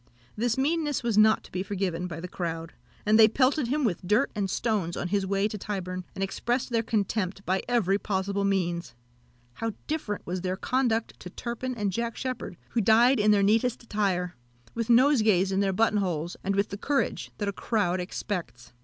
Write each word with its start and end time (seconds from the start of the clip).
This 0.35 0.57
meanness 0.57 1.03
was 1.03 1.15
not 1.15 1.43
to 1.43 1.51
be 1.51 1.61
forgiven 1.61 2.07
by 2.07 2.19
the 2.19 2.27
crowd; 2.27 2.73
and 3.05 3.19
they 3.19 3.27
pelted 3.27 3.67
him 3.67 3.83
with 3.83 4.01
dirt 4.03 4.31
and 4.33 4.49
stones 4.49 4.97
on 4.97 5.09
his 5.09 5.27
way 5.27 5.47
to 5.47 5.59
Tyburn, 5.59 6.05
and 6.15 6.23
expressed 6.23 6.71
their 6.71 6.81
contempt 6.81 7.45
by 7.45 7.61
every 7.69 7.99
possible 7.99 8.43
means. 8.43 8.95
How 9.53 9.73
different 9.85 10.25
was 10.25 10.41
their 10.41 10.57
conduct 10.57 11.19
to 11.19 11.29
Turpin 11.29 11.75
and 11.75 11.91
Jack 11.93 12.17
Sheppard, 12.17 12.57
who 12.69 12.81
died 12.81 13.19
in 13.19 13.29
their 13.29 13.43
neatest 13.43 13.83
attire, 13.83 14.33
with 14.73 14.89
nosegays 14.89 15.51
in 15.51 15.59
their 15.59 15.71
button 15.71 15.99
holes, 15.99 16.35
and 16.43 16.55
with 16.55 16.69
the 16.69 16.79
courage 16.79 17.29
that 17.37 17.47
a 17.47 17.53
crowd 17.53 17.99
expects. 17.99 18.73